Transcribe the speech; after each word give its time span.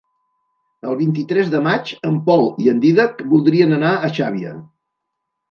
El 0.91 0.95
vint-i-tres 1.01 1.51
de 1.55 1.61
maig 1.67 1.91
en 2.11 2.17
Pol 2.31 2.47
i 2.65 2.73
en 2.73 2.81
Dídac 2.87 3.21
voldrien 3.35 3.79
anar 3.79 3.93
a 3.95 4.11
Xàbia. 4.19 4.57